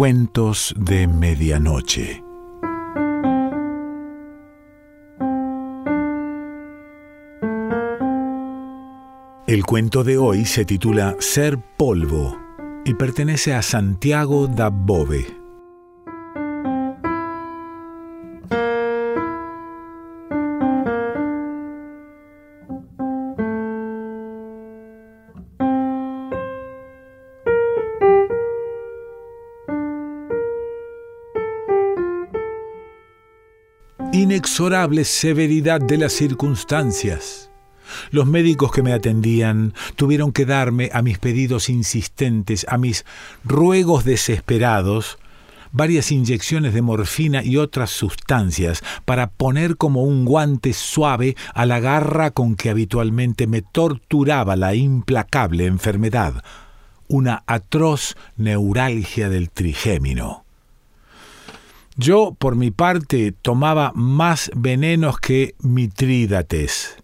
Cuentos 0.00 0.74
de 0.78 1.06
Medianoche. 1.06 2.24
El 9.46 9.62
cuento 9.66 10.02
de 10.02 10.16
hoy 10.16 10.46
se 10.46 10.64
titula 10.64 11.16
Ser 11.18 11.58
polvo 11.76 12.34
y 12.86 12.94
pertenece 12.94 13.52
a 13.52 13.60
Santiago 13.60 14.46
da 14.46 14.70
Bove. 14.70 15.39
Inexorable 34.12 35.04
severidad 35.04 35.80
de 35.80 35.96
las 35.96 36.12
circunstancias. 36.12 37.50
Los 38.10 38.26
médicos 38.26 38.72
que 38.72 38.82
me 38.82 38.92
atendían 38.92 39.72
tuvieron 39.94 40.32
que 40.32 40.46
darme 40.46 40.90
a 40.92 41.00
mis 41.00 41.18
pedidos 41.18 41.68
insistentes, 41.68 42.66
a 42.68 42.76
mis 42.76 43.04
ruegos 43.44 44.04
desesperados, 44.04 45.18
varias 45.70 46.10
inyecciones 46.10 46.74
de 46.74 46.82
morfina 46.82 47.44
y 47.44 47.56
otras 47.56 47.90
sustancias 47.90 48.82
para 49.04 49.30
poner 49.30 49.76
como 49.76 50.02
un 50.02 50.24
guante 50.24 50.72
suave 50.72 51.36
a 51.54 51.64
la 51.64 51.78
garra 51.78 52.32
con 52.32 52.56
que 52.56 52.70
habitualmente 52.70 53.46
me 53.46 53.62
torturaba 53.62 54.56
la 54.56 54.74
implacable 54.74 55.66
enfermedad, 55.66 56.42
una 57.06 57.44
atroz 57.46 58.16
neuralgia 58.36 59.28
del 59.28 59.50
trigémino. 59.50 60.44
Yo, 62.02 62.34
por 62.38 62.56
mi 62.56 62.70
parte, 62.70 63.30
tomaba 63.30 63.92
más 63.94 64.50
venenos 64.56 65.20
que 65.20 65.54
mitrídates. 65.58 66.96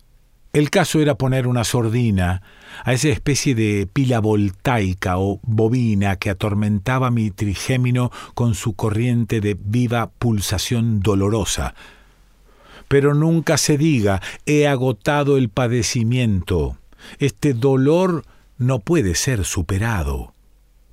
El 0.55 0.71
caso 0.71 1.01
era 1.01 1.17
poner 1.17 1.47
una 1.47 1.65
sordina 1.65 2.41
a 2.83 2.95
esa 2.95 3.09
especie 3.09 3.55
de 3.55 3.87
pila 3.93 4.21
voltaica 4.21 5.19
o 5.19 5.39
bobina 5.43 6.17
que 6.17 6.31
atormentaba 6.31 7.11
mi 7.11 7.31
trigémino 7.31 8.11
con 8.33 8.55
su 8.55 8.73
corriente 8.73 9.43
de 9.43 9.55
viva 9.61 10.09
pulsación 10.19 11.01
dolorosa. 11.01 11.75
Pero 12.89 13.13
nunca 13.13 13.59
se 13.59 13.77
diga, 13.77 14.23
he 14.47 14.67
agotado 14.67 15.37
el 15.37 15.51
padecimiento. 15.51 16.79
Este 17.19 17.53
dolor 17.53 18.25
no 18.57 18.79
puede 18.79 19.15
ser 19.15 19.45
superado 19.45 20.36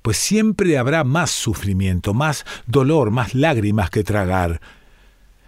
pues 0.04 0.18
siempre 0.18 0.76
habrá 0.76 1.02
más 1.02 1.30
sufrimiento, 1.30 2.12
más 2.12 2.44
dolor, 2.66 3.10
más 3.10 3.34
lágrimas 3.34 3.88
que 3.88 4.04
tragar. 4.04 4.60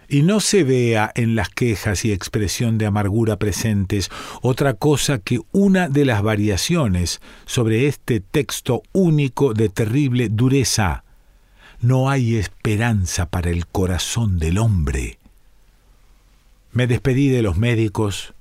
Y 0.09 0.23
no 0.23 0.39
se 0.39 0.63
vea 0.63 1.11
en 1.13 1.35
las 1.35 1.49
quejas 1.49 2.03
y 2.05 2.11
expresión 2.11 2.79
de 2.79 2.87
amargura 2.87 3.37
presentes 3.37 4.09
otra 4.41 4.73
cosa 4.73 5.19
que 5.19 5.41
una 5.51 5.89
de 5.89 6.05
las 6.05 6.23
variaciones 6.23 7.21
sobre 7.45 7.85
este 7.85 8.19
texto 8.19 8.81
único 8.93 9.53
de 9.53 9.69
terrible 9.69 10.27
dureza. 10.27 11.03
No 11.79 12.09
hay 12.09 12.35
esperanza 12.37 13.29
para 13.29 13.51
el 13.51 13.67
corazón 13.67 14.39
del 14.39 14.57
hombre. 14.57 15.19
Me 16.71 16.87
despedí 16.87 17.29
de 17.29 17.43
los 17.43 17.57
médicos 17.57 18.33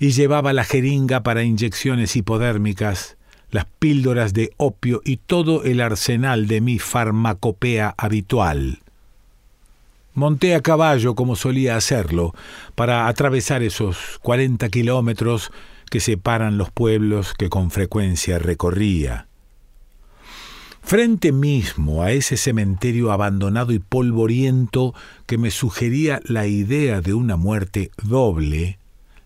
y 0.00 0.10
llevaba 0.10 0.52
la 0.52 0.64
jeringa 0.64 1.22
para 1.22 1.44
inyecciones 1.44 2.16
hipodérmicas 2.16 3.16
las 3.54 3.66
píldoras 3.78 4.34
de 4.34 4.52
opio 4.56 5.00
y 5.04 5.16
todo 5.16 5.62
el 5.62 5.80
arsenal 5.80 6.48
de 6.48 6.60
mi 6.60 6.80
farmacopea 6.80 7.94
habitual. 7.96 8.80
Monté 10.12 10.56
a 10.56 10.60
caballo 10.60 11.14
como 11.14 11.36
solía 11.36 11.76
hacerlo, 11.76 12.34
para 12.74 13.06
atravesar 13.06 13.62
esos 13.62 14.18
cuarenta 14.22 14.70
kilómetros 14.70 15.52
que 15.88 16.00
separan 16.00 16.58
los 16.58 16.72
pueblos 16.72 17.32
que 17.32 17.48
con 17.48 17.70
frecuencia 17.70 18.40
recorría. 18.40 19.28
Frente 20.82 21.30
mismo 21.30 22.02
a 22.02 22.10
ese 22.10 22.36
cementerio 22.36 23.12
abandonado 23.12 23.70
y 23.70 23.78
polvoriento 23.78 24.96
que 25.26 25.38
me 25.38 25.52
sugería 25.52 26.20
la 26.24 26.48
idea 26.48 27.00
de 27.00 27.14
una 27.14 27.36
muerte 27.36 27.92
doble, 28.02 28.80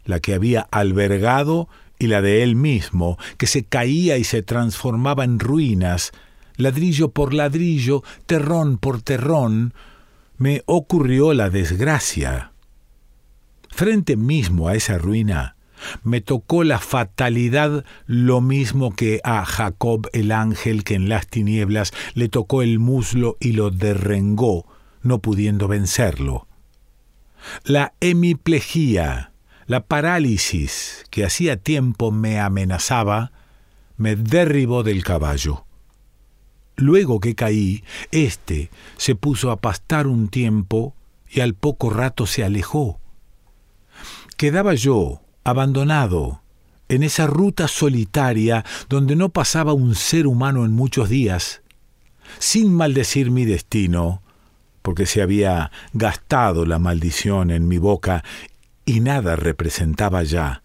la 0.04 0.20
que 0.20 0.34
había 0.34 0.68
albergado 0.70 1.70
y 1.98 2.06
la 2.06 2.22
de 2.22 2.42
él 2.42 2.56
mismo, 2.56 3.18
que 3.36 3.46
se 3.46 3.64
caía 3.64 4.18
y 4.18 4.24
se 4.24 4.42
transformaba 4.42 5.24
en 5.24 5.38
ruinas, 5.38 6.12
ladrillo 6.56 7.10
por 7.10 7.34
ladrillo, 7.34 8.02
terrón 8.26 8.78
por 8.78 9.02
terrón, 9.02 9.74
me 10.36 10.62
ocurrió 10.66 11.34
la 11.34 11.50
desgracia. 11.50 12.52
Frente 13.70 14.16
mismo 14.16 14.68
a 14.68 14.74
esa 14.74 14.98
ruina, 14.98 15.56
me 16.02 16.20
tocó 16.20 16.64
la 16.64 16.78
fatalidad 16.78 17.84
lo 18.06 18.40
mismo 18.40 18.94
que 18.94 19.20
a 19.24 19.44
Jacob 19.44 20.08
el 20.12 20.32
ángel 20.32 20.84
que 20.84 20.94
en 20.94 21.08
las 21.08 21.28
tinieblas 21.28 21.92
le 22.14 22.28
tocó 22.28 22.62
el 22.62 22.78
muslo 22.78 23.36
y 23.40 23.52
lo 23.52 23.70
derrengó, 23.70 24.66
no 25.02 25.20
pudiendo 25.20 25.68
vencerlo. 25.68 26.46
La 27.64 27.94
hemiplejía, 28.00 29.32
la 29.68 29.84
parálisis 29.84 31.04
que 31.10 31.26
hacía 31.26 31.58
tiempo 31.58 32.10
me 32.10 32.40
amenazaba 32.40 33.32
me 33.98 34.16
derribó 34.16 34.82
del 34.82 35.04
caballo. 35.04 35.66
Luego 36.74 37.20
que 37.20 37.34
caí, 37.34 37.84
éste 38.10 38.70
se 38.96 39.14
puso 39.14 39.50
a 39.50 39.60
pastar 39.60 40.06
un 40.06 40.28
tiempo 40.28 40.94
y 41.28 41.40
al 41.40 41.52
poco 41.52 41.90
rato 41.90 42.26
se 42.26 42.44
alejó. 42.44 42.98
Quedaba 44.38 44.72
yo, 44.72 45.20
abandonado, 45.44 46.40
en 46.88 47.02
esa 47.02 47.26
ruta 47.26 47.68
solitaria 47.68 48.64
donde 48.88 49.16
no 49.16 49.28
pasaba 49.28 49.74
un 49.74 49.94
ser 49.94 50.26
humano 50.26 50.64
en 50.64 50.72
muchos 50.72 51.10
días, 51.10 51.60
sin 52.38 52.72
maldecir 52.72 53.30
mi 53.30 53.44
destino, 53.44 54.22
porque 54.80 55.04
se 55.04 55.20
había 55.20 55.70
gastado 55.92 56.64
la 56.64 56.78
maldición 56.78 57.50
en 57.50 57.68
mi 57.68 57.76
boca 57.76 58.24
y 58.88 59.00
nada 59.00 59.36
representaba 59.36 60.22
ya, 60.22 60.62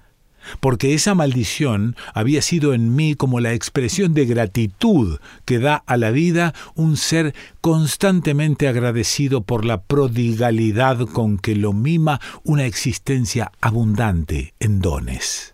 porque 0.62 0.94
esa 0.94 1.14
maldición 1.14 1.98
había 2.14 2.42
sido 2.42 2.74
en 2.74 2.96
mí 2.96 3.16
como 3.16 3.42
la 3.42 3.52
expresión 3.52 4.14
de 4.14 4.26
gratitud 4.26 5.20
que 5.44 5.60
da 5.60 5.84
a 5.86 5.98
la 5.98 6.10
vida 6.10 6.54
un 6.74 6.96
ser 6.96 7.36
constantemente 7.60 8.70
agradecido 8.70 9.42
por 9.42 9.66
la 9.66 9.82
prodigalidad 9.82 11.00
con 11.00 11.38
que 11.38 11.54
lo 11.54 11.74
mima 11.74 12.22
una 12.46 12.66
existencia 12.66 13.52
abundante 13.60 14.54
en 14.62 14.80
dones. 14.80 15.54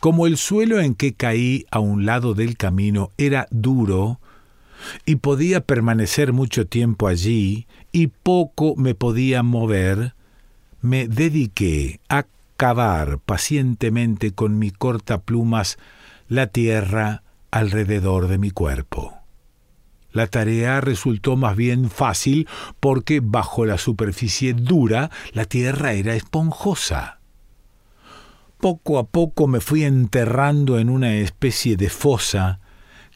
Como 0.00 0.26
el 0.26 0.38
suelo 0.38 0.80
en 0.80 0.96
que 0.96 1.14
caí 1.14 1.66
a 1.70 1.78
un 1.78 2.04
lado 2.04 2.34
del 2.34 2.56
camino 2.56 3.12
era 3.16 3.46
duro, 3.52 4.18
y 5.06 5.14
podía 5.16 5.60
permanecer 5.60 6.32
mucho 6.32 6.66
tiempo 6.66 7.06
allí, 7.06 7.68
y 7.92 8.08
poco 8.08 8.74
me 8.74 8.96
podía 8.96 9.44
mover, 9.44 10.14
me 10.82 11.08
dediqué 11.08 12.00
a 12.08 12.26
cavar 12.56 13.18
pacientemente 13.18 14.32
con 14.32 14.58
mi 14.58 14.70
corta 14.70 15.22
plumas 15.22 15.78
la 16.28 16.48
tierra 16.48 17.22
alrededor 17.50 18.28
de 18.28 18.38
mi 18.38 18.50
cuerpo. 18.50 19.14
La 20.12 20.26
tarea 20.26 20.80
resultó 20.80 21.36
más 21.36 21.56
bien 21.56 21.88
fácil 21.88 22.46
porque 22.80 23.20
bajo 23.22 23.64
la 23.64 23.78
superficie 23.78 24.52
dura 24.52 25.10
la 25.32 25.44
tierra 25.46 25.94
era 25.94 26.14
esponjosa. 26.14 27.20
Poco 28.58 28.98
a 28.98 29.04
poco 29.04 29.46
me 29.46 29.60
fui 29.60 29.84
enterrando 29.84 30.78
en 30.78 30.90
una 30.90 31.14
especie 31.14 31.76
de 31.76 31.88
fosa 31.88 32.60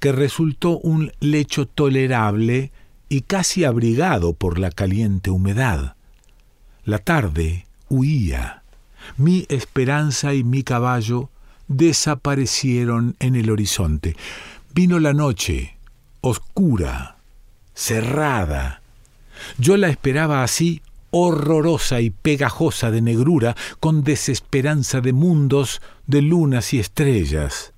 que 0.01 0.13
resultó 0.13 0.79
un 0.79 1.13
lecho 1.21 1.67
tolerable 1.67 2.73
y 3.09 3.23
casi 3.23 3.65
abrigado 3.65 4.33
por 4.33 4.59
la 4.59 4.71
caliente 4.71 5.31
humedad. 5.31 5.97
La 6.85 6.99
tarde 6.99 7.66
huía. 7.89 8.63
Mi 9.17 9.47
esperanza 9.49 10.35
y 10.35 10.45
mi 10.45 10.63
caballo 10.63 11.31
desaparecieron 11.69 13.17
en 13.19 13.37
el 13.37 13.51
horizonte. 13.51 14.17
Vino 14.75 14.99
la 14.99 15.13
noche, 15.13 15.77
oscura, 16.21 17.17
cerrada. 17.75 18.83
Yo 19.59 19.77
la 19.77 19.89
esperaba 19.89 20.43
así, 20.43 20.83
horrorosa 21.11 22.01
y 22.01 22.11
pegajosa 22.11 22.91
de 22.91 23.01
negrura, 23.01 23.57
con 23.81 24.03
desesperanza 24.05 25.01
de 25.01 25.13
mundos, 25.13 25.81
de 26.07 26.23
lunas 26.23 26.75
y 26.75 26.79
estrellas. 26.79 27.73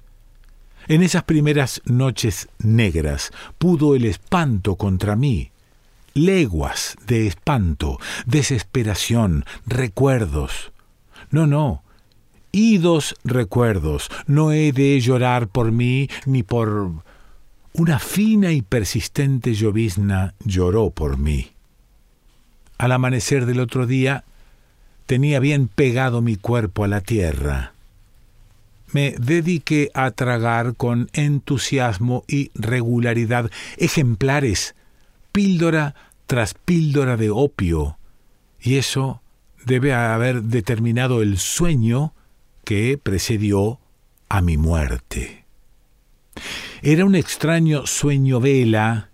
En 0.89 1.03
esas 1.03 1.25
primeras 1.25 1.83
noches 1.85 2.49
negras 2.59 3.31
pudo 3.59 3.95
el 3.95 4.07
espanto 4.07 4.77
contra 4.77 5.17
mí 5.17 5.51
leguas 6.15 6.97
de 7.07 7.27
espanto, 7.27 7.99
desesperación, 8.27 9.45
recuerdos. 9.67 10.73
No, 11.31 11.47
no, 11.47 11.83
idos 12.53 13.15
recuerdos, 13.25 14.11
no 14.27 14.53
he 14.53 14.73
de 14.73 15.01
llorar 15.01 15.49
por 15.49 15.73
mí 15.73 16.09
ni 16.27 16.43
por 16.43 16.91
una 17.73 17.99
fina 17.99 18.53
y 18.53 18.63
persistente 18.63 19.55
llovizna 19.55 20.35
lloró 20.45 20.91
por 20.91 21.19
mí. 21.19 21.53
Al 22.79 22.93
amanecer 22.93 23.47
del 23.47 23.61
otro 23.61 23.87
día 23.87 24.25
tenía 25.07 25.41
bien 25.41 25.69
pegado 25.69 26.23
mi 26.23 26.37
cuerpo 26.37 26.85
a 26.85 26.89
la 26.89 27.01
tierra. 27.01 27.73
Me 28.93 29.15
dediqué 29.19 29.91
a 29.95 30.11
tragar 30.11 30.75
con 30.77 31.09
entusiasmo 31.13 32.25
y 32.27 32.51
regularidad 32.55 33.51
ejemplares, 33.77 34.75
píldora 35.38 35.94
tras 36.26 36.55
píldora 36.55 37.17
de 37.17 37.31
opio, 37.31 37.96
y 38.61 38.75
eso 38.75 39.23
debe 39.64 39.94
haber 39.94 40.43
determinado 40.43 41.23
el 41.23 41.38
sueño 41.38 42.12
que 42.64 42.99
precedió 43.00 43.79
a 44.29 44.40
mi 44.40 44.56
muerte. 44.56 45.44
Era 46.82 47.05
un 47.05 47.14
extraño 47.14 47.87
sueño 47.87 48.40
vela 48.40 49.11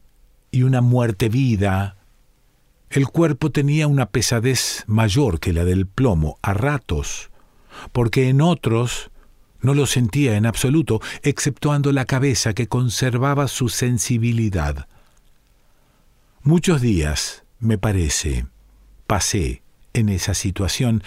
y 0.51 0.63
una 0.63 0.81
muerte 0.81 1.29
vida. 1.29 1.99
El 2.89 3.07
cuerpo 3.09 3.51
tenía 3.51 3.87
una 3.87 4.07
pesadez 4.07 4.85
mayor 4.87 5.41
que 5.41 5.53
la 5.53 5.67
del 5.67 5.87
plomo 5.87 6.39
a 6.41 6.55
ratos, 6.55 7.29
porque 7.93 8.31
en 8.31 8.41
otros 8.41 9.11
no 9.61 9.75
lo 9.75 9.85
sentía 9.85 10.39
en 10.39 10.47
absoluto, 10.47 11.03
exceptuando 11.23 11.93
la 11.93 12.07
cabeza 12.07 12.55
que 12.55 12.67
conservaba 12.67 13.47
su 13.47 13.69
sensibilidad. 13.69 14.89
Muchos 16.47 16.83
días, 16.83 17.43
me 17.59 17.79
parece, 17.79 18.45
pasé 19.07 19.63
en 19.95 20.11
esa 20.11 20.35
situación 20.35 21.03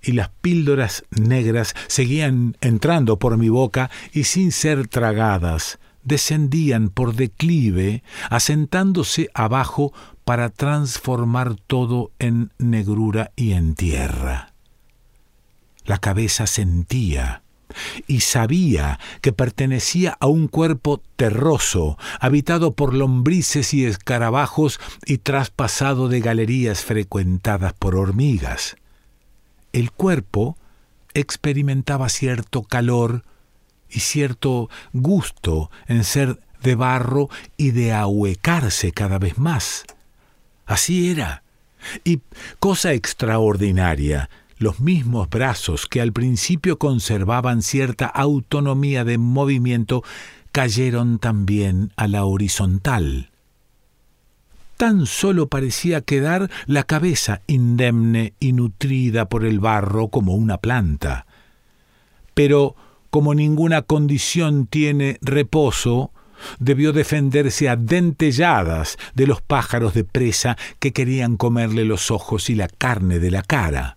y 0.00 0.12
las 0.12 0.28
píldoras 0.28 1.04
negras 1.10 1.74
seguían 1.88 2.56
entrando 2.60 3.18
por 3.18 3.36
mi 3.36 3.48
boca 3.48 3.90
y 4.12 4.22
sin 4.22 4.52
ser 4.52 4.86
tragadas, 4.86 5.80
descendían 6.04 6.88
por 6.88 7.16
declive, 7.16 8.04
asentándose 8.30 9.28
abajo 9.34 9.92
para 10.24 10.50
transformar 10.50 11.56
todo 11.56 12.12
en 12.20 12.52
negrura 12.58 13.32
y 13.34 13.54
en 13.54 13.74
tierra. 13.74 14.52
La 15.84 15.98
cabeza 15.98 16.46
sentía 16.46 17.42
y 18.06 18.20
sabía 18.20 18.98
que 19.20 19.32
pertenecía 19.32 20.16
a 20.20 20.26
un 20.26 20.48
cuerpo 20.48 21.02
terroso, 21.16 21.98
habitado 22.20 22.74
por 22.74 22.94
lombrices 22.94 23.74
y 23.74 23.84
escarabajos 23.84 24.80
y 25.04 25.18
traspasado 25.18 26.08
de 26.08 26.20
galerías 26.20 26.84
frecuentadas 26.84 27.72
por 27.72 27.96
hormigas. 27.96 28.76
El 29.72 29.90
cuerpo 29.90 30.56
experimentaba 31.14 32.08
cierto 32.08 32.62
calor 32.62 33.24
y 33.88 34.00
cierto 34.00 34.68
gusto 34.92 35.70
en 35.86 36.04
ser 36.04 36.40
de 36.62 36.74
barro 36.74 37.28
y 37.56 37.70
de 37.70 37.92
ahuecarse 37.92 38.92
cada 38.92 39.18
vez 39.18 39.38
más. 39.38 39.84
Así 40.66 41.10
era. 41.10 41.42
Y 42.04 42.20
cosa 42.58 42.92
extraordinaria, 42.92 44.28
los 44.58 44.80
mismos 44.80 45.28
brazos 45.28 45.86
que 45.86 46.00
al 46.00 46.12
principio 46.12 46.78
conservaban 46.78 47.62
cierta 47.62 48.06
autonomía 48.06 49.04
de 49.04 49.18
movimiento 49.18 50.02
cayeron 50.52 51.18
también 51.18 51.92
a 51.96 52.08
la 52.08 52.24
horizontal. 52.24 53.30
Tan 54.76 55.06
solo 55.06 55.48
parecía 55.48 56.00
quedar 56.02 56.50
la 56.66 56.82
cabeza 56.82 57.40
indemne 57.46 58.34
y 58.40 58.52
nutrida 58.52 59.28
por 59.28 59.44
el 59.44 59.58
barro 59.58 60.08
como 60.08 60.34
una 60.34 60.58
planta. 60.58 61.26
Pero 62.34 62.76
como 63.10 63.34
ninguna 63.34 63.82
condición 63.82 64.66
tiene 64.66 65.18
reposo, 65.22 66.10
debió 66.58 66.92
defenderse 66.92 67.68
a 67.68 67.76
dentelladas 67.76 68.98
de 69.14 69.26
los 69.26 69.40
pájaros 69.40 69.94
de 69.94 70.04
presa 70.04 70.56
que 70.78 70.92
querían 70.92 71.38
comerle 71.38 71.84
los 71.86 72.10
ojos 72.10 72.50
y 72.50 72.54
la 72.54 72.68
carne 72.68 73.18
de 73.18 73.30
la 73.30 73.42
cara. 73.42 73.95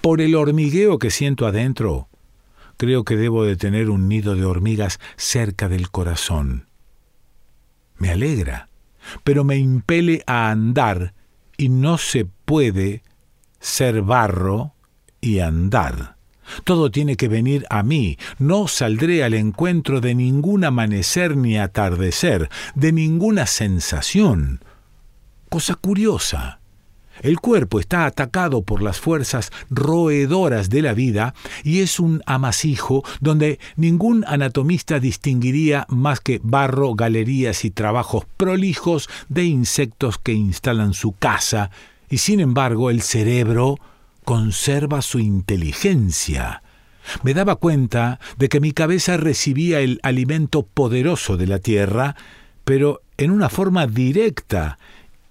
Por 0.00 0.20
el 0.20 0.34
hormigueo 0.34 0.98
que 0.98 1.10
siento 1.10 1.46
adentro, 1.46 2.08
creo 2.76 3.04
que 3.04 3.16
debo 3.16 3.44
de 3.44 3.56
tener 3.56 3.90
un 3.90 4.08
nido 4.08 4.34
de 4.34 4.44
hormigas 4.44 5.00
cerca 5.16 5.68
del 5.68 5.90
corazón. 5.90 6.68
Me 7.96 8.10
alegra, 8.10 8.68
pero 9.24 9.44
me 9.44 9.56
impele 9.56 10.22
a 10.26 10.50
andar 10.50 11.14
y 11.56 11.68
no 11.68 11.98
se 11.98 12.24
puede 12.24 13.02
ser 13.58 14.02
barro 14.02 14.74
y 15.20 15.40
andar. 15.40 16.16
Todo 16.64 16.90
tiene 16.90 17.16
que 17.16 17.28
venir 17.28 17.66
a 17.68 17.82
mí. 17.82 18.16
No 18.38 18.68
saldré 18.68 19.24
al 19.24 19.34
encuentro 19.34 20.00
de 20.00 20.14
ningún 20.14 20.64
amanecer 20.64 21.36
ni 21.36 21.58
atardecer, 21.58 22.48
de 22.74 22.92
ninguna 22.92 23.46
sensación. 23.46 24.60
Cosa 25.50 25.74
curiosa. 25.74 26.57
El 27.22 27.40
cuerpo 27.40 27.80
está 27.80 28.06
atacado 28.06 28.62
por 28.62 28.82
las 28.82 29.00
fuerzas 29.00 29.50
roedoras 29.70 30.70
de 30.70 30.82
la 30.82 30.94
vida 30.94 31.34
y 31.64 31.80
es 31.80 31.98
un 32.00 32.22
amasijo 32.26 33.04
donde 33.20 33.58
ningún 33.76 34.24
anatomista 34.26 35.00
distinguiría 35.00 35.86
más 35.88 36.20
que 36.20 36.40
barro, 36.42 36.94
galerías 36.94 37.64
y 37.64 37.70
trabajos 37.70 38.24
prolijos 38.36 39.08
de 39.28 39.44
insectos 39.44 40.18
que 40.18 40.32
instalan 40.32 40.94
su 40.94 41.12
casa, 41.12 41.70
y 42.08 42.18
sin 42.18 42.40
embargo 42.40 42.90
el 42.90 43.02
cerebro 43.02 43.76
conserva 44.24 45.02
su 45.02 45.18
inteligencia. 45.18 46.62
Me 47.22 47.34
daba 47.34 47.56
cuenta 47.56 48.20
de 48.36 48.48
que 48.48 48.60
mi 48.60 48.72
cabeza 48.72 49.16
recibía 49.16 49.80
el 49.80 49.98
alimento 50.02 50.62
poderoso 50.62 51.36
de 51.36 51.46
la 51.46 51.58
tierra, 51.58 52.16
pero 52.64 53.00
en 53.16 53.30
una 53.30 53.48
forma 53.48 53.86
directa, 53.86 54.78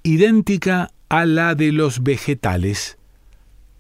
idéntica 0.04 0.92
a 1.10 1.26
la 1.26 1.56
de 1.56 1.72
los 1.72 2.04
vegetales. 2.04 2.98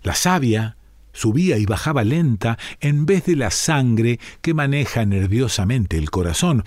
La 0.03 0.15
savia 0.15 0.77
subía 1.13 1.57
y 1.57 1.65
bajaba 1.65 2.03
lenta 2.03 2.57
en 2.79 3.05
vez 3.05 3.25
de 3.25 3.35
la 3.35 3.51
sangre 3.51 4.19
que 4.41 4.53
maneja 4.53 5.05
nerviosamente 5.05 5.97
el 5.97 6.09
corazón. 6.09 6.63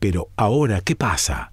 Pero 0.00 0.28
ahora, 0.36 0.80
¿qué 0.80 0.96
pasa? 0.96 1.52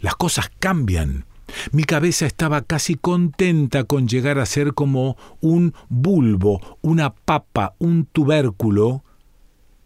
Las 0.00 0.16
cosas 0.16 0.50
cambian. 0.58 1.26
Mi 1.70 1.84
cabeza 1.84 2.26
estaba 2.26 2.62
casi 2.62 2.96
contenta 2.96 3.84
con 3.84 4.08
llegar 4.08 4.38
a 4.38 4.46
ser 4.46 4.74
como 4.74 5.16
un 5.40 5.74
bulbo, 5.88 6.78
una 6.80 7.14
papa, 7.14 7.74
un 7.78 8.06
tubérculo, 8.06 9.04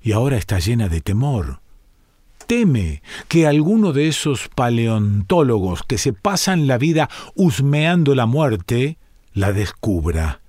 y 0.00 0.12
ahora 0.12 0.38
está 0.38 0.60
llena 0.60 0.88
de 0.88 1.00
temor 1.00 1.60
teme 2.48 3.02
que 3.28 3.46
alguno 3.46 3.92
de 3.92 4.08
esos 4.08 4.48
paleontólogos 4.48 5.82
que 5.84 5.98
se 5.98 6.12
pasan 6.12 6.66
la 6.66 6.78
vida 6.78 7.08
husmeando 7.36 8.16
la 8.16 8.26
muerte 8.26 8.96
la 9.34 9.52
descubra. 9.52 10.40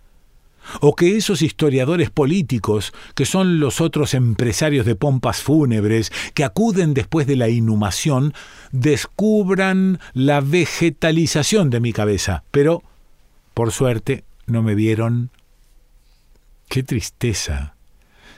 O 0.82 0.96
que 0.96 1.18
esos 1.18 1.41
historiadores 1.41 2.10
políticos, 2.10 2.94
que 3.15 3.25
son 3.25 3.60
los 3.60 3.82
otros 3.82 4.13
empresarios 4.13 4.86
de 4.86 4.96
pompas 4.96 5.41
fúnebres, 5.41 6.12
que 6.34 6.44
acuden 6.44 6.94
después 6.94 7.27
de 7.27 7.36
la 7.36 7.50
inhumación, 7.50 8.34
descubran 8.72 10.00
la 10.13 10.41
vegetalización 10.41 11.70
de 11.70 11.79
mi 11.79 11.91
cabeza. 11.91 12.44
Pero, 12.51 12.82
por 13.53 13.72
suerte, 13.72 14.24
no 14.46 14.63
me 14.63 14.75
vieron. 14.75 15.32
Qué 16.70 16.84
tristeza 16.84 17.75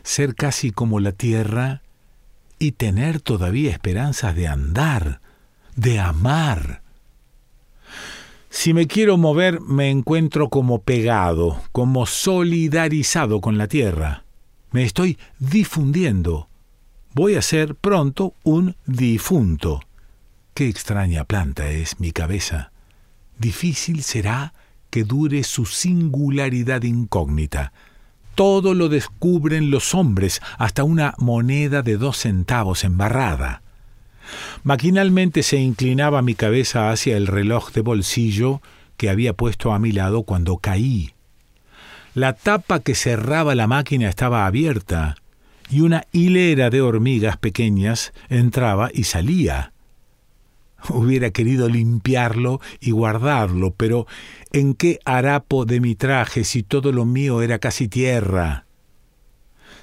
ser 0.03 0.34
casi 0.34 0.72
como 0.72 1.00
la 1.00 1.12
tierra 1.12 1.82
y 2.62 2.74
tener 2.74 3.20
todavía 3.20 3.72
esperanzas 3.72 4.36
de 4.36 4.48
andar, 4.48 5.20
de 5.75 6.00
amar. 6.00 6.84
Si 8.51 8.75
me 8.75 8.86
quiero 8.86 9.18
mover, 9.18 9.60
me 9.62 9.89
encuentro 9.89 10.50
como 10.50 10.84
pegado, 10.84 11.60
como 11.72 12.06
solidarizado 12.06 13.41
con 13.41 13.58
la 13.58 13.68
tierra. 13.68 14.25
Me 14.70 14.84
estoy 14.84 15.18
difundiendo. 15.39 16.50
Voy 17.15 17.34
a 17.34 17.41
ser 17.41 17.74
pronto 17.74 18.36
un 18.44 18.75
difunto. 18.86 19.82
Qué 20.53 20.68
extraña 20.68 21.24
planta 21.24 21.72
es 21.72 22.00
mi 22.00 22.12
cabeza. 22.12 22.72
Difícil 23.39 24.03
será 24.03 24.53
que 24.91 25.03
dure 25.03 25.44
su 25.44 25.65
singularidad 25.65 26.84
incógnita 26.84 27.74
todo 28.36 28.74
lo 28.74 28.90
descubren 28.90 29.72
los 29.72 29.94
hombres, 29.94 30.42
hasta 30.58 30.84
una 30.84 31.14
moneda 31.18 31.82
de 31.82 31.98
dos 31.98 32.18
centavos 32.18 32.84
embarrada. 32.84 33.62
Maquinalmente 34.64 35.44
se 35.44 35.58
inclinaba 35.58 36.22
mi 36.22 36.36
cabeza 36.36 36.92
hacia 36.92 37.18
el 37.18 37.28
reloj 37.28 37.72
de 37.72 37.82
bolsillo 37.82 38.62
que 38.98 39.10
había 39.10 39.34
puesto 39.34 39.74
a 39.74 39.80
mi 39.80 39.92
lado 39.92 40.24
cuando 40.24 40.58
caí. 40.58 41.12
La 42.14 42.34
tapa 42.34 42.82
que 42.82 42.94
cerraba 42.94 43.56
la 43.56 43.68
máquina 43.68 44.10
estaba 44.10 44.46
abierta 44.46 45.16
y 45.70 45.82
una 45.82 46.06
hilera 46.12 46.70
de 46.70 46.82
hormigas 46.82 47.38
pequeñas 47.38 48.14
entraba 48.30 48.90
y 48.94 49.06
salía. 49.06 49.72
Hubiera 50.90 51.32
querido 51.32 51.70
limpiarlo 51.70 52.60
y 52.80 52.92
guardarlo, 52.92 53.74
pero 53.76 54.08
¿en 54.52 54.74
qué 54.74 55.00
harapo 55.06 55.66
de 55.66 55.80
mi 55.80 55.96
traje 55.96 56.44
si 56.44 56.64
todo 56.64 56.92
lo 56.92 57.06
mío 57.06 57.42
era 57.42 57.60
casi 57.60 57.88
tierra? 57.88 58.66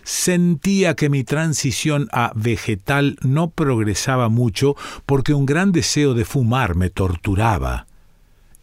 Sentía 0.03 0.97
que 0.97 1.11
mi 1.11 1.23
transición 1.23 2.09
a 2.13 2.33
vegetal 2.35 3.19
no 3.23 3.51
progresaba 3.51 4.29
mucho 4.29 4.75
porque 5.05 5.35
un 5.35 5.45
gran 5.45 5.71
deseo 5.71 6.15
de 6.15 6.25
fumar 6.25 6.77
me 6.77 6.89
torturaba. 6.89 7.87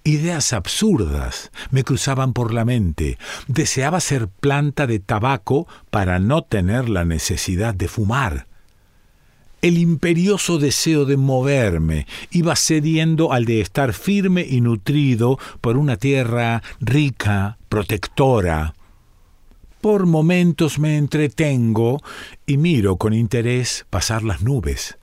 Ideas 0.04 0.54
absurdas 0.54 1.51
me 1.72 1.84
cruzaban 1.84 2.34
por 2.34 2.54
la 2.54 2.65
mente. 2.65 3.18
Deseaba 3.48 4.00
ser 4.00 4.27
planta 4.27 4.88
de 4.88 5.00
tabaco 5.00 5.68
para 5.89 6.20
no 6.20 6.44
tener 6.44 6.89
la 6.89 7.06
necesidad 7.06 7.74
de 7.74 7.88
fumar. 7.88 8.48
El 9.65 9.79
imperioso 9.79 10.60
deseo 10.60 11.05
de 11.05 11.17
moverme 11.17 12.05
iba 12.29 12.55
cediendo 12.55 13.34
al 13.34 13.45
de 13.45 13.62
estar 13.62 13.93
firme 13.93 14.45
y 14.48 14.62
nutrido 14.62 15.39
por 15.60 15.77
una 15.77 15.98
tierra 15.98 16.62
rica, 16.79 17.57
protectora. 17.67 18.75
Por 19.81 20.05
momentos 20.05 20.77
me 20.77 20.98
entretengo 20.98 22.00
y 22.45 22.57
miro 22.57 22.98
con 22.98 23.15
interés 23.15 23.88
pasar 23.89 24.22
las 24.22 24.43
nubes. 24.43 25.00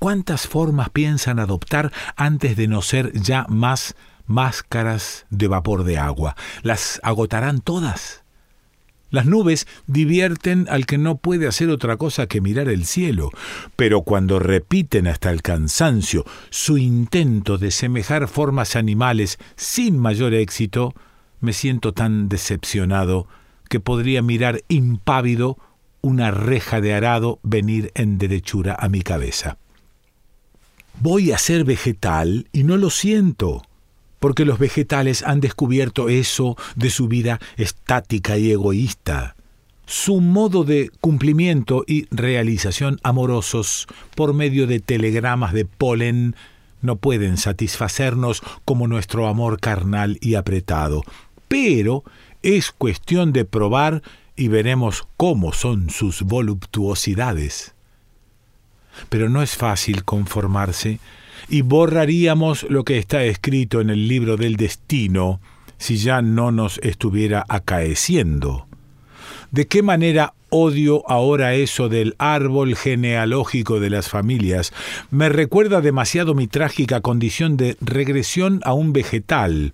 ¿Cuántas 0.00 0.48
formas 0.48 0.90
piensan 0.90 1.38
adoptar 1.38 1.92
antes 2.16 2.56
de 2.56 2.66
no 2.66 2.82
ser 2.82 3.12
ya 3.12 3.46
más 3.48 3.94
máscaras 4.26 5.24
de 5.30 5.46
vapor 5.46 5.84
de 5.84 5.98
agua? 5.98 6.34
¿Las 6.62 6.98
agotarán 7.04 7.60
todas? 7.60 8.24
Las 9.10 9.26
nubes 9.26 9.66
divierten 9.86 10.66
al 10.68 10.84
que 10.84 10.98
no 10.98 11.16
puede 11.16 11.46
hacer 11.46 11.70
otra 11.70 11.96
cosa 11.96 12.26
que 12.26 12.40
mirar 12.40 12.68
el 12.68 12.84
cielo, 12.84 13.30
pero 13.76 14.02
cuando 14.02 14.38
repiten 14.38 15.06
hasta 15.06 15.30
el 15.30 15.42
cansancio 15.42 16.24
su 16.50 16.76
intento 16.76 17.56
de 17.56 17.70
semejar 17.70 18.28
formas 18.28 18.76
animales 18.76 19.38
sin 19.56 19.98
mayor 19.98 20.34
éxito, 20.34 20.94
me 21.40 21.52
siento 21.52 21.92
tan 21.92 22.28
decepcionado 22.28 23.26
que 23.68 23.80
podría 23.80 24.22
mirar 24.22 24.62
impávido 24.68 25.58
una 26.00 26.30
reja 26.30 26.80
de 26.80 26.94
arado 26.94 27.38
venir 27.42 27.92
en 27.94 28.18
derechura 28.18 28.76
a 28.78 28.88
mi 28.88 29.02
cabeza. 29.02 29.58
Voy 31.00 31.32
a 31.32 31.38
ser 31.38 31.64
vegetal 31.64 32.48
y 32.52 32.64
no 32.64 32.76
lo 32.76 32.90
siento 32.90 33.62
porque 34.20 34.44
los 34.44 34.58
vegetales 34.58 35.22
han 35.22 35.40
descubierto 35.40 36.08
eso 36.08 36.56
de 36.76 36.90
su 36.90 37.08
vida 37.08 37.40
estática 37.56 38.38
y 38.38 38.50
egoísta. 38.50 39.36
Su 39.86 40.20
modo 40.20 40.64
de 40.64 40.90
cumplimiento 41.00 41.84
y 41.86 42.06
realización 42.10 42.98
amorosos 43.02 43.86
por 44.14 44.34
medio 44.34 44.66
de 44.66 44.80
telegramas 44.80 45.52
de 45.54 45.64
polen 45.64 46.36
no 46.82 46.96
pueden 46.96 47.38
satisfacernos 47.38 48.42
como 48.64 48.86
nuestro 48.86 49.28
amor 49.28 49.60
carnal 49.60 50.18
y 50.20 50.34
apretado, 50.34 51.02
pero 51.48 52.04
es 52.42 52.70
cuestión 52.70 53.32
de 53.32 53.44
probar 53.44 54.02
y 54.36 54.48
veremos 54.48 55.08
cómo 55.16 55.52
son 55.52 55.90
sus 55.90 56.22
voluptuosidades. 56.22 57.74
Pero 59.08 59.28
no 59.28 59.42
es 59.42 59.56
fácil 59.56 60.04
conformarse 60.04 61.00
y 61.48 61.62
borraríamos 61.62 62.64
lo 62.68 62.84
que 62.84 62.98
está 62.98 63.24
escrito 63.24 63.80
en 63.80 63.90
el 63.90 64.08
libro 64.08 64.36
del 64.36 64.56
destino 64.56 65.40
si 65.78 65.96
ya 65.96 66.22
no 66.22 66.50
nos 66.52 66.78
estuviera 66.78 67.44
acaeciendo. 67.48 68.66
¿De 69.50 69.66
qué 69.66 69.82
manera 69.82 70.34
odio 70.50 71.08
ahora 71.08 71.54
eso 71.54 71.88
del 71.88 72.14
árbol 72.18 72.76
genealógico 72.76 73.80
de 73.80 73.90
las 73.90 74.08
familias? 74.08 74.72
Me 75.10 75.28
recuerda 75.28 75.80
demasiado 75.80 76.34
mi 76.34 76.48
trágica 76.48 77.00
condición 77.00 77.56
de 77.56 77.76
regresión 77.80 78.60
a 78.64 78.74
un 78.74 78.92
vegetal. 78.92 79.72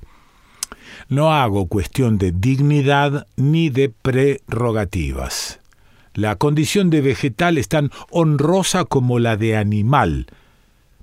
No 1.08 1.32
hago 1.32 1.66
cuestión 1.66 2.18
de 2.18 2.32
dignidad 2.32 3.26
ni 3.36 3.68
de 3.68 3.88
prerrogativas. 3.88 5.60
La 6.14 6.36
condición 6.36 6.90
de 6.90 7.00
vegetal 7.00 7.58
es 7.58 7.68
tan 7.68 7.90
honrosa 8.10 8.84
como 8.84 9.18
la 9.18 9.36
de 9.36 9.56
animal, 9.56 10.26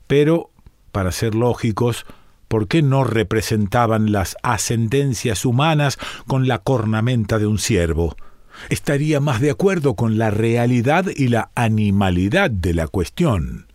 pero 0.08 0.51
para 0.92 1.12
ser 1.12 1.36
lógicos, 1.36 2.06
¿por 2.48 2.68
qué 2.68 2.82
no 2.82 3.04
representaban 3.04 4.12
las 4.12 4.38
ascendencias 4.44 5.46
humanas 5.46 5.98
con 6.28 6.48
la 6.48 6.60
cornamenta 6.60 7.40
de 7.40 7.48
un 7.48 7.60
ciervo? 7.60 8.16
Estaría 8.70 9.20
más 9.20 9.42
de 9.42 9.52
acuerdo 9.52 9.96
con 9.96 10.18
la 10.18 10.30
realidad 10.32 11.06
y 11.16 11.30
la 11.30 11.50
animalidad 11.56 12.52
de 12.52 12.74
la 12.74 12.88
cuestión. 12.88 13.68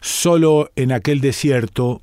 Solo 0.00 0.70
en 0.76 0.92
aquel 0.92 1.20
desierto 1.20 2.02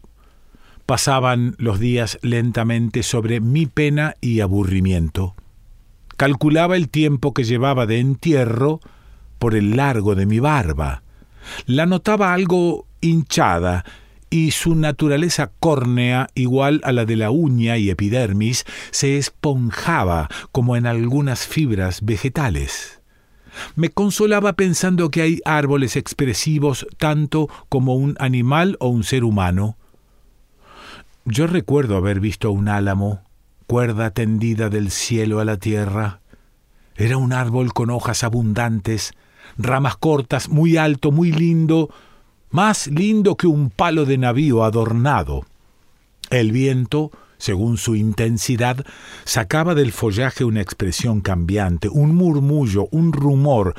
pasaban 0.86 1.56
los 1.58 1.80
días 1.80 2.20
lentamente 2.22 3.04
sobre 3.04 3.40
mi 3.40 3.66
pena 3.66 4.16
y 4.22 4.42
aburrimiento. 4.42 5.36
Calculaba 6.18 6.76
el 6.76 6.90
tiempo 6.90 7.34
que 7.34 7.44
llevaba 7.44 7.86
de 7.86 8.00
entierro 8.00 8.80
por 9.40 9.56
el 9.56 9.76
largo 9.76 10.16
de 10.16 10.26
mi 10.26 10.40
barba. 10.40 11.02
La 11.66 11.86
notaba 11.86 12.34
algo 12.34 12.86
hinchada 13.02 13.86
y 14.30 14.52
su 14.52 14.76
naturaleza 14.76 15.52
córnea, 15.60 16.30
igual 16.36 16.82
a 16.84 16.94
la 16.94 17.06
de 17.06 17.18
la 17.18 17.32
uña 17.32 17.78
y 17.78 17.90
epidermis, 17.90 18.66
se 18.92 19.18
esponjaba 19.18 20.30
como 20.52 20.78
en 20.78 20.88
algunas 20.88 21.46
fibras 21.46 22.04
vegetales. 22.04 23.02
Me 23.76 23.90
consolaba 23.90 24.54
pensando 24.54 25.12
que 25.12 25.22
hay 25.22 25.42
árboles 25.44 25.98
expresivos 25.98 26.88
tanto 26.98 27.50
como 27.68 27.96
un 27.96 28.16
animal 28.20 28.78
o 28.80 28.88
un 28.88 29.04
ser 29.04 29.26
humano. 29.26 29.76
Yo 31.26 31.48
recuerdo 31.48 31.98
haber 31.98 32.22
visto 32.22 32.52
un 32.52 32.70
álamo, 32.70 33.22
cuerda 33.68 34.12
tendida 34.12 34.70
del 34.70 34.92
cielo 34.92 35.40
a 35.42 35.46
la 35.46 35.58
tierra. 35.58 36.22
Era 36.96 37.18
un 37.18 37.34
árbol 37.34 37.74
con 37.74 37.90
hojas 37.90 38.24
abundantes, 38.24 39.14
ramas 39.58 39.98
cortas, 39.98 40.50
muy 40.50 40.78
alto, 40.78 41.12
muy 41.12 41.32
lindo, 41.32 41.90
más 42.50 42.88
lindo 42.88 43.36
que 43.36 43.48
un 43.48 43.70
palo 43.70 44.06
de 44.06 44.18
navío 44.18 44.64
adornado. 44.64 45.46
El 46.30 46.52
viento, 46.52 47.12
según 47.38 47.78
su 47.78 47.96
intensidad, 47.96 48.86
sacaba 49.24 49.76
del 49.76 49.92
follaje 49.92 50.44
una 50.44 50.62
expresión 50.62 51.22
cambiante, 51.22 51.90
un 51.90 52.16
murmullo, 52.16 52.88
un 52.92 53.14
rumor, 53.14 53.76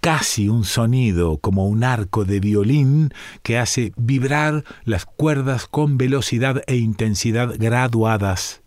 casi 0.00 0.48
un 0.48 0.64
sonido 0.64 1.38
como 1.38 1.66
un 1.66 1.84
arco 1.84 2.24
de 2.24 2.40
violín 2.40 3.12
que 3.42 3.58
hace 3.58 3.92
vibrar 3.96 4.64
las 4.84 5.04
cuerdas 5.04 5.66
con 5.66 5.98
velocidad 5.98 6.62
e 6.66 6.76
intensidad 6.76 7.54
graduadas. 7.58 8.62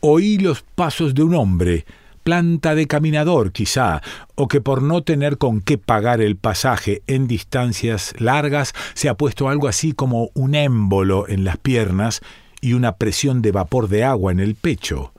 Oí 0.00 0.38
los 0.38 0.62
pasos 0.62 1.14
de 1.14 1.22
un 1.22 1.34
hombre, 1.34 1.86
planta 2.26 2.74
de 2.74 2.88
caminador 2.88 3.52
quizá, 3.52 4.02
o 4.34 4.48
que 4.48 4.60
por 4.60 4.82
no 4.82 5.04
tener 5.04 5.38
con 5.38 5.60
qué 5.60 5.78
pagar 5.78 6.20
el 6.20 6.34
pasaje 6.34 7.04
en 7.06 7.28
distancias 7.28 8.14
largas 8.18 8.74
se 8.94 9.08
ha 9.08 9.14
puesto 9.14 9.48
algo 9.48 9.68
así 9.68 9.92
como 9.92 10.30
un 10.34 10.56
émbolo 10.56 11.28
en 11.28 11.44
las 11.44 11.56
piernas 11.56 12.22
y 12.60 12.72
una 12.72 12.96
presión 12.96 13.42
de 13.42 13.52
vapor 13.52 13.86
de 13.86 14.02
agua 14.02 14.32
en 14.32 14.40
el 14.40 14.56
pecho. 14.56 15.12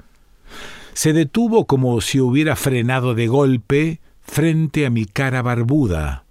Se 0.96 1.14
detuvo 1.14 1.66
como 1.66 2.02
si 2.02 2.20
hubiera 2.20 2.58
frenado 2.58 3.16
de 3.16 3.28
golpe 3.28 4.02
frente 4.22 4.86
a 4.86 4.90
mi 4.90 5.06
cara 5.06 5.42
barbuda. 5.42 6.26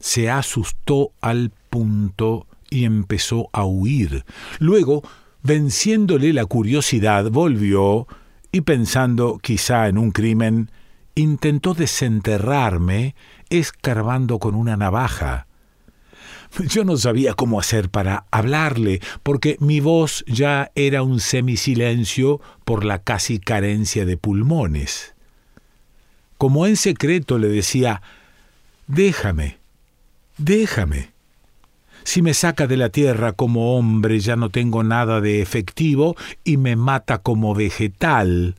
Se 0.00 0.28
asustó 0.28 1.12
al 1.20 1.52
punto 1.70 2.48
y 2.68 2.84
empezó 2.84 3.48
a 3.52 3.64
huir. 3.64 4.24
Luego, 4.58 5.04
venciéndole 5.44 6.32
la 6.32 6.46
curiosidad, 6.46 7.30
volvió 7.30 8.08
y 8.52 8.62
pensando 8.62 9.38
quizá 9.42 9.88
en 9.88 9.98
un 9.98 10.10
crimen, 10.10 10.70
intentó 11.14 11.74
desenterrarme 11.74 13.14
escarbando 13.48 14.38
con 14.38 14.54
una 14.54 14.76
navaja. 14.76 15.46
Yo 16.68 16.84
no 16.84 16.96
sabía 16.96 17.34
cómo 17.34 17.60
hacer 17.60 17.90
para 17.90 18.24
hablarle, 18.30 19.00
porque 19.22 19.56
mi 19.60 19.80
voz 19.80 20.24
ya 20.26 20.72
era 20.74 21.02
un 21.02 21.20
semisilencio 21.20 22.40
por 22.64 22.84
la 22.84 23.02
casi 23.02 23.38
carencia 23.38 24.04
de 24.04 24.16
pulmones. 24.16 25.14
Como 26.38 26.66
en 26.66 26.76
secreto 26.76 27.38
le 27.38 27.48
decía, 27.48 28.02
déjame, 28.88 29.58
déjame. 30.38 31.10
Si 32.04 32.22
me 32.22 32.34
saca 32.34 32.66
de 32.66 32.76
la 32.76 32.88
tierra 32.88 33.32
como 33.32 33.76
hombre 33.76 34.20
ya 34.20 34.36
no 34.36 34.50
tengo 34.50 34.82
nada 34.82 35.20
de 35.20 35.42
efectivo 35.42 36.16
y 36.44 36.56
me 36.56 36.76
mata 36.76 37.18
como 37.18 37.54
vegetal. 37.54 38.56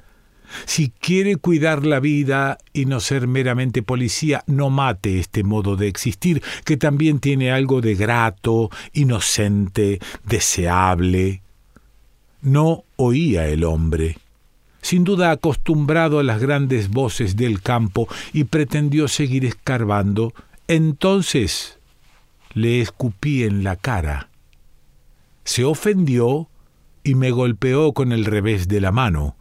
Si 0.65 0.89
quiere 0.89 1.37
cuidar 1.37 1.85
la 1.85 1.99
vida 1.99 2.57
y 2.73 2.85
no 2.85 2.99
ser 2.99 3.27
meramente 3.27 3.83
policía, 3.83 4.43
no 4.47 4.69
mate 4.69 5.19
este 5.19 5.43
modo 5.43 5.77
de 5.77 5.87
existir, 5.87 6.43
que 6.65 6.75
también 6.75 7.19
tiene 7.19 7.51
algo 7.51 7.79
de 7.79 7.95
grato, 7.95 8.69
inocente, 8.91 9.99
deseable. 10.25 11.41
No 12.41 12.83
oía 12.97 13.47
el 13.47 13.63
hombre 13.63 14.17
sin 14.81 15.03
duda 15.03 15.31
acostumbrado 15.31 16.19
a 16.19 16.23
las 16.23 16.41
grandes 16.41 16.89
voces 16.89 17.35
del 17.35 17.61
campo, 17.61 18.07
y 18.33 18.45
pretendió 18.45 19.07
seguir 19.07 19.45
escarbando. 19.45 20.33
Entonces 20.67 21.77
le 22.53 22.81
escupí 22.81 23.43
en 23.43 23.63
la 23.63 23.75
cara. 23.75 24.29
Se 25.43 25.63
ofendió 25.63 26.49
y 27.03 27.15
me 27.15 27.31
golpeó 27.31 27.93
con 27.93 28.11
el 28.11 28.25
revés 28.25 28.67
de 28.67 28.81
la 28.81 28.91
mano. 28.91 29.35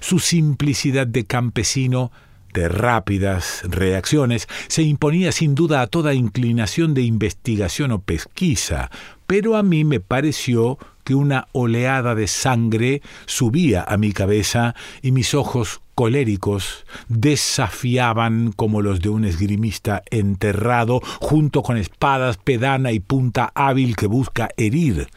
Su 0.00 0.18
simplicidad 0.18 1.06
de 1.06 1.24
campesino, 1.24 2.12
de 2.52 2.68
rápidas 2.68 3.62
reacciones, 3.64 4.46
se 4.68 4.82
imponía 4.82 5.32
sin 5.32 5.54
duda 5.54 5.82
a 5.82 5.86
toda 5.86 6.14
inclinación 6.14 6.94
de 6.94 7.02
investigación 7.02 7.92
o 7.92 8.00
pesquisa, 8.00 8.90
pero 9.26 9.56
a 9.56 9.62
mí 9.62 9.84
me 9.84 10.00
pareció 10.00 10.78
que 11.02 11.14
una 11.14 11.48
oleada 11.52 12.14
de 12.14 12.28
sangre 12.28 13.02
subía 13.26 13.82
a 13.82 13.96
mi 13.96 14.12
cabeza 14.12 14.74
y 15.02 15.12
mis 15.12 15.34
ojos 15.34 15.82
coléricos 15.94 16.84
desafiaban 17.08 18.52
como 18.52 18.82
los 18.82 19.00
de 19.00 19.08
un 19.08 19.24
esgrimista 19.24 20.02
enterrado 20.10 21.00
junto 21.20 21.62
con 21.62 21.76
espadas, 21.76 22.36
pedana 22.36 22.92
y 22.92 23.00
punta 23.00 23.52
hábil 23.54 23.96
que 23.96 24.06
busca 24.06 24.48
herir. 24.56 25.08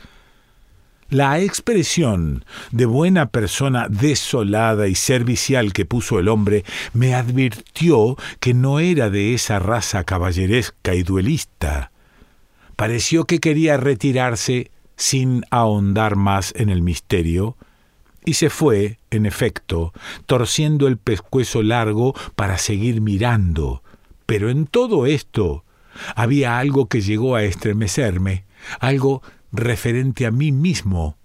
La 1.10 1.40
expresión 1.40 2.44
de 2.72 2.86
buena 2.86 3.28
persona 3.28 3.88
desolada 3.90 4.90
y 4.90 4.96
servicial 4.96 5.72
que 5.72 5.86
puso 5.86 6.20
el 6.20 6.28
hombre 6.28 6.66
me 6.92 7.16
advirtió 7.16 8.18
que 8.42 8.54
no 8.54 8.80
era 8.80 9.10
de 9.10 9.34
esa 9.34 9.58
raza 9.60 10.04
caballeresca 10.04 10.96
y 10.96 11.04
duelista. 11.04 11.92
Pareció 12.76 13.24
que 13.24 13.40
quería 13.40 13.78
retirarse 13.78 14.70
sin 14.98 15.46
ahondar 15.50 16.18
más 16.18 16.54
en 16.58 16.70
el 16.70 16.82
misterio, 16.82 17.56
y 18.28 18.34
se 18.34 18.50
fue, 18.50 19.00
en 19.10 19.26
efecto, 19.26 19.94
torciendo 20.26 20.90
el 20.90 20.98
pescuezo 20.98 21.64
largo 21.64 22.14
para 22.36 22.58
seguir 22.58 23.00
mirando. 23.00 23.84
Pero 24.26 24.50
en 24.50 24.68
todo 24.68 25.06
esto 25.06 25.64
había 26.14 26.60
algo 26.60 26.88
que 26.88 27.00
llegó 27.00 27.38
a 27.38 27.44
estremecerme, 27.44 28.44
algo 28.82 29.22
referente 29.54 30.26
a 30.26 30.32
mí 30.32 30.52
mismo. 30.52 31.16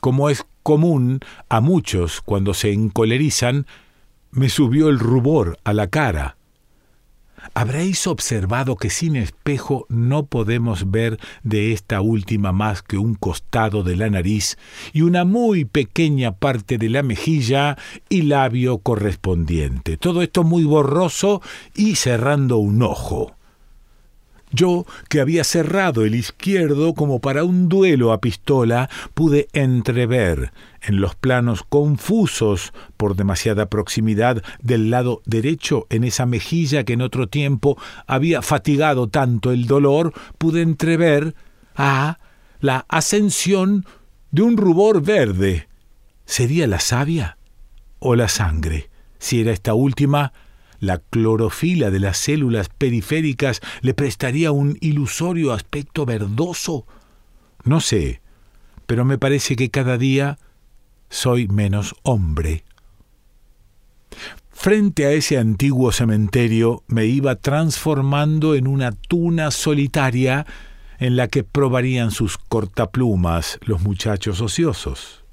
Como 0.00 0.28
es 0.28 0.44
común 0.64 1.20
a 1.48 1.60
muchos 1.60 2.20
cuando 2.20 2.52
se 2.52 2.72
encolerizan, 2.72 3.68
me 4.32 4.48
subió 4.48 4.88
el 4.88 4.98
rubor 4.98 5.56
a 5.62 5.72
la 5.72 5.86
cara. 5.86 6.36
Habréis 7.54 8.06
observado 8.06 8.76
que 8.76 8.90
sin 8.90 9.16
espejo 9.16 9.86
no 9.88 10.26
podemos 10.26 10.90
ver 10.90 11.18
de 11.42 11.72
esta 11.72 12.00
última 12.00 12.52
más 12.52 12.82
que 12.82 12.98
un 12.98 13.14
costado 13.14 13.82
de 13.82 13.96
la 13.96 14.10
nariz 14.10 14.58
y 14.92 15.02
una 15.02 15.24
muy 15.24 15.64
pequeña 15.64 16.32
parte 16.32 16.78
de 16.78 16.88
la 16.88 17.02
mejilla 17.02 17.76
y 18.08 18.22
labio 18.22 18.78
correspondiente. 18.78 19.96
Todo 19.96 20.22
esto 20.22 20.44
muy 20.44 20.64
borroso 20.64 21.42
y 21.74 21.96
cerrando 21.96 22.58
un 22.58 22.82
ojo. 22.82 23.36
Yo, 24.52 24.86
que 25.08 25.20
había 25.20 25.44
cerrado 25.44 26.04
el 26.04 26.14
izquierdo 26.14 26.94
como 26.94 27.20
para 27.20 27.44
un 27.44 27.68
duelo 27.68 28.12
a 28.12 28.20
pistola, 28.20 28.88
pude 29.14 29.48
entrever 29.52 30.52
en 30.82 31.00
los 31.00 31.16
planos 31.16 31.64
confusos 31.68 32.72
por 32.96 33.16
demasiada 33.16 33.66
proximidad 33.66 34.42
del 34.62 34.90
lado 34.90 35.20
derecho 35.26 35.86
en 35.90 36.04
esa 36.04 36.26
mejilla 36.26 36.84
que 36.84 36.92
en 36.92 37.02
otro 37.02 37.28
tiempo 37.28 37.76
había 38.06 38.40
fatigado 38.40 39.08
tanto 39.08 39.50
el 39.50 39.66
dolor, 39.66 40.12
pude 40.38 40.62
entrever 40.62 41.34
a 41.74 42.18
la 42.60 42.86
ascensión 42.88 43.84
de 44.30 44.42
un 44.42 44.56
rubor 44.56 45.02
verde. 45.02 45.68
¿Sería 46.24 46.66
la 46.66 46.80
savia 46.80 47.36
o 47.98 48.14
la 48.14 48.28
sangre? 48.28 48.90
Si 49.18 49.40
era 49.40 49.52
esta 49.52 49.74
última, 49.74 50.32
la 50.80 50.98
clorofila 50.98 51.90
de 51.90 52.00
las 52.00 52.18
células 52.18 52.68
periféricas 52.68 53.60
le 53.80 53.94
prestaría 53.94 54.52
un 54.52 54.76
ilusorio 54.80 55.52
aspecto 55.52 56.06
verdoso. 56.06 56.86
No 57.64 57.80
sé, 57.80 58.20
pero 58.86 59.04
me 59.04 59.18
parece 59.18 59.56
que 59.56 59.70
cada 59.70 59.98
día 59.98 60.38
soy 61.08 61.48
menos 61.48 61.94
hombre. 62.02 62.64
Frente 64.50 65.04
a 65.04 65.12
ese 65.12 65.36
antiguo 65.36 65.92
cementerio 65.92 66.82
me 66.86 67.04
iba 67.04 67.36
transformando 67.36 68.54
en 68.54 68.66
una 68.66 68.92
tuna 68.92 69.50
solitaria 69.50 70.46
en 70.98 71.16
la 71.16 71.28
que 71.28 71.44
probarían 71.44 72.10
sus 72.10 72.38
cortaplumas 72.38 73.58
los 73.66 73.82
muchachos 73.82 74.40
ociosos. 74.40 75.25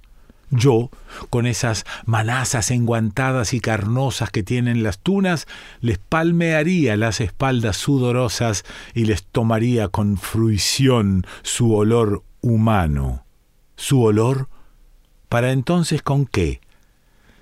Yo, 0.55 0.91
con 1.31 1.47
esas 1.47 1.83
manazas 2.05 2.69
enguantadas 2.69 3.55
y 3.55 3.59
carnosas 3.59 4.29
que 4.29 4.43
tienen 4.43 4.83
las 4.83 4.99
tunas, 4.99 5.47
les 5.81 5.97
palmearía 5.97 6.95
las 6.95 7.21
espaldas 7.21 7.77
sudorosas 7.77 8.63
y 8.93 9.05
les 9.05 9.23
tomaría 9.23 9.87
con 9.87 10.17
fruición 10.17 11.25
su 11.41 11.73
olor 11.73 12.23
humano. 12.41 13.25
¿Su 13.77 14.03
olor? 14.03 14.47
¿Para 15.27 15.51
entonces 15.51 16.03
con 16.03 16.27
qué? 16.27 16.61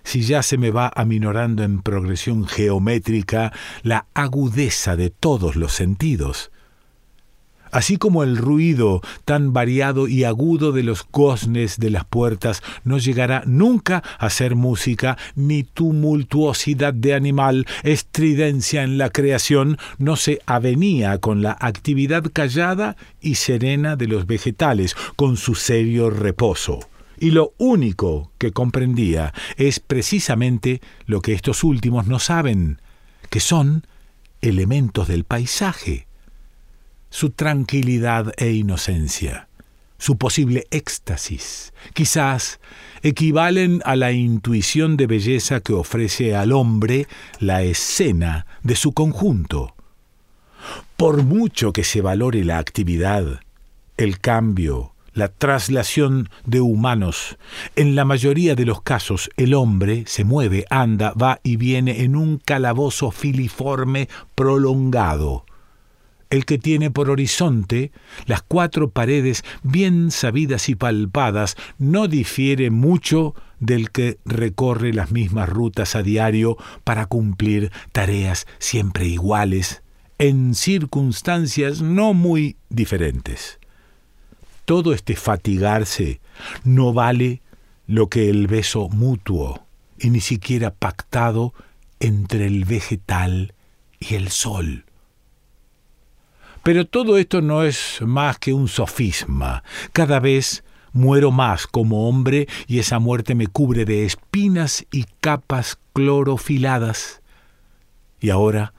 Si 0.04 0.21
ya 0.21 0.41
se 0.41 0.58
me 0.58 0.71
va 0.71 0.89
aminorando 0.95 1.63
en 1.63 1.82
progresión 1.82 2.47
geométrica 2.47 3.52
la 3.84 4.08
agudeza 4.13 4.95
de 4.95 5.10
todos 5.10 5.58
los 5.58 5.74
sentidos 5.74 6.50
así 7.71 7.97
como 7.97 8.23
el 8.23 8.38
ruido 8.38 9.01
tan 9.25 9.53
variado 9.53 10.07
y 10.07 10.23
agudo 10.23 10.71
de 10.71 10.84
los 10.84 11.05
goznes 11.12 11.79
de 11.79 11.89
las 11.89 12.05
puertas 12.05 12.62
no 12.84 12.97
llegará 12.97 13.43
nunca 13.45 14.03
a 14.19 14.29
ser 14.29 14.55
música, 14.55 15.17
ni 15.36 15.63
tumultuosidad 15.63 16.93
de 16.93 17.13
animal, 17.13 17.65
estridencia 17.84 18.84
en 18.84 18.97
la 18.97 19.10
creación, 19.10 19.77
no 19.97 20.15
se 20.15 20.41
avenía 20.45 21.17
con 21.17 21.41
la 21.41 21.57
actividad 21.60 22.23
callada 22.31 22.95
y 23.21 23.36
serena 23.36 23.95
de 23.95 24.07
los 24.07 24.27
vegetales, 24.27 24.95
con 25.15 25.38
su 25.38 25.55
serio 25.55 26.10
reposo. 26.10 26.79
Y 27.19 27.31
lo 27.31 27.53
único 27.57 28.31
que 28.38 28.51
comprendía 28.51 29.34
es 29.55 29.79
precisamente 29.79 30.81
lo 31.05 31.21
que 31.21 31.34
estos 31.34 31.63
últimos 31.63 32.07
no 32.07 32.17
saben, 32.17 32.81
que 33.29 33.39
son 33.39 33.86
elementos 34.41 35.07
del 35.07 35.23
paisaje 35.23 36.07
su 37.12 37.30
tranquilidad 37.30 38.34
e 38.38 38.52
inocencia, 38.54 39.50
su 40.00 40.17
posible 40.17 40.65
éxtasis, 40.71 41.74
quizás 41.93 42.60
equivalen 43.04 43.82
a 43.86 43.95
la 43.97 44.13
intuición 44.13 44.95
de 44.95 45.08
belleza 45.08 45.60
que 45.60 45.74
ofrece 45.74 46.36
al 46.36 46.54
hombre 46.54 47.08
la 47.39 47.63
escena 47.63 48.47
de 48.63 48.76
su 48.76 48.93
conjunto. 48.93 49.76
Por 50.95 51.24
mucho 51.24 51.74
que 51.74 51.84
se 51.84 52.02
valore 52.02 52.45
la 52.45 52.60
actividad, 52.60 53.41
el 53.97 54.19
cambio, 54.19 54.93
la 55.13 55.28
traslación 55.28 56.30
de 56.45 56.62
humanos. 56.62 57.38
En 57.76 57.95
la 57.95 58.06
mayoría 58.06 58.56
de 58.56 58.65
los 58.65 58.82
casos 58.82 59.30
el 59.36 59.54
hombre 59.54 60.06
se 60.08 60.24
mueve, 60.24 60.65
anda, 60.69 61.12
va 61.12 61.41
y 61.43 61.58
viene 61.58 62.04
en 62.04 62.15
un 62.15 62.38
calabozo 62.38 63.12
filiforme 63.12 64.08
prolongado 64.34 65.43
el 66.32 66.46
que 66.46 66.58
tiene 66.58 66.89
por 66.89 67.12
horizonte 67.12 67.91
las 68.26 68.41
cuatro 68.41 68.89
paredes 68.89 69.44
bien 69.62 70.10
sabidas 70.10 70.70
y 70.70 70.76
palpadas, 70.76 71.56
no 71.78 72.08
difiere 72.08 72.72
mucho 72.72 73.36
del 73.60 73.91
que 73.91 74.17
recorre 74.26 74.94
las 74.94 75.12
mismas 75.12 75.48
rutas 75.50 75.96
a 75.96 76.02
diario 76.02 76.58
para 76.84 77.06
cumplir 77.06 77.72
tareas 77.91 78.48
siempre 78.58 79.06
iguales, 79.06 79.84
en 80.17 80.56
circunstancias 80.56 81.82
no 81.82 82.13
muy 82.13 82.56
diferentes. 82.70 83.60
Todo 84.65 84.94
este 84.94 85.15
fatigarse 85.15 86.22
no 86.63 86.94
vale 86.94 87.41
lo 87.88 88.08
que 88.08 88.30
el 88.30 88.48
beso 88.48 88.88
mutuo 88.88 89.65
y 90.00 90.12
ni 90.12 90.22
siquiera 90.22 90.74
pactado 90.74 91.54
entre 92.00 92.48
el 92.48 92.63
vegetal 92.63 93.54
y 94.00 94.15
el 94.15 94.30
sol. 94.30 94.86
Pero 96.63 96.86
todo 96.86 97.17
esto 97.17 97.41
no 97.41 97.63
es 97.63 98.00
más 98.02 98.38
que 98.38 98.54
un 98.54 98.67
sofisma. 98.67 99.63
Cada 99.93 100.19
vez 100.19 100.63
muero 100.93 101.32
más 101.32 101.65
como 101.65 102.08
hombre 102.08 102.47
y 102.67 102.80
esa 102.80 103.00
muerte 103.00 103.34
me 103.34 103.47
cubre 103.47 103.84
de 103.86 104.06
espinas 104.06 104.86
y 104.91 105.06
capas 105.21 105.80
clorofiladas. 105.93 107.21
Y 108.19 108.30
ahora, 108.30 108.74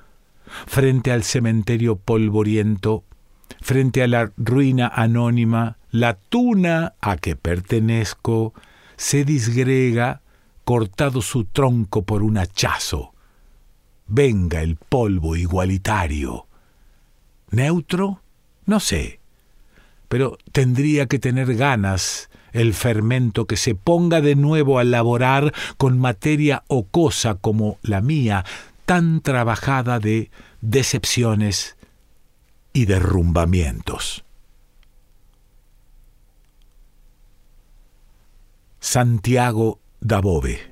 frente 0.67 1.11
al 1.11 1.25
cementerio 1.25 1.97
polvoriento, 1.97 3.03
frente 3.61 4.05
a 4.05 4.07
la 4.07 4.31
ruina 4.37 4.87
anónima, 4.87 5.79
la 5.91 6.15
tuna 6.15 6.95
a 7.01 7.17
que 7.17 7.35
pertenezco 7.35 8.55
se 8.97 9.25
disgrega, 9.25 10.23
cortado 10.65 11.21
su 11.21 11.47
tronco 11.47 12.03
por 12.03 12.23
un 12.23 12.39
hachazo. 12.39 13.13
Venga 14.07 14.63
el 14.63 14.77
polvo 14.77 15.35
igualitario 15.35 16.47
¿Neutro? 17.53 18.23
No 18.67 18.81
sé. 18.81 19.21
Pero 20.09 20.39
tendría 20.51 21.07
que 21.07 21.19
tener 21.19 21.55
ganas 21.55 22.31
el 22.53 22.75
fermento 22.75 23.47
que 23.47 23.57
se 23.57 23.75
ponga 23.75 24.21
de 24.21 24.35
nuevo 24.35 24.79
a 24.79 24.85
laborar 24.85 25.55
con 25.77 25.99
materia 25.99 26.65
ocosa 26.67 27.37
como 27.37 27.79
la 27.83 28.01
mía, 28.01 28.45
tan 28.85 29.21
trabajada 29.21 30.01
de 30.01 30.31
decepciones 30.61 31.77
y 32.73 32.87
derrumbamientos. 32.87 34.25
Santiago 38.81 39.79
Dabove 40.01 40.72